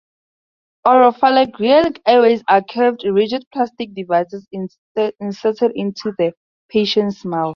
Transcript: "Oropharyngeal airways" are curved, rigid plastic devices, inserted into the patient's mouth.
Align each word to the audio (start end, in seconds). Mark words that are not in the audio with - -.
"Oropharyngeal 0.87 1.95
airways" 2.07 2.43
are 2.49 2.63
curved, 2.63 3.03
rigid 3.05 3.45
plastic 3.53 3.93
devices, 3.93 4.47
inserted 4.51 5.73
into 5.75 6.15
the 6.17 6.33
patient's 6.69 7.23
mouth. 7.23 7.49